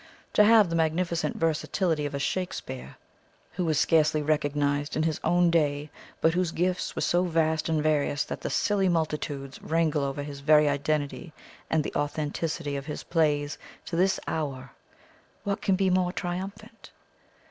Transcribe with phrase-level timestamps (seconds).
[0.33, 2.95] To have the magnificent versatility of a Shakespeare,
[3.51, 7.83] who was scarcely recognized in his own day, but whose gifts were so vast and
[7.83, 11.33] various that the silly multitudes wrangle over his very identity
[11.69, 14.71] and the authenticity of his plays to this hour
[15.43, 16.89] what can be more triumphant?